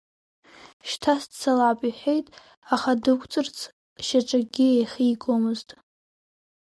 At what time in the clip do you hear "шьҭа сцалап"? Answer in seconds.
0.89-1.79